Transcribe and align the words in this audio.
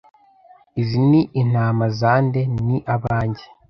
"Izi 0.81 0.99
ni 1.09 1.21
intama 1.41 1.85
za 1.99 2.13
nde?" 2.25 2.41
"Ni 2.65 2.77
abanjye." 2.95 3.43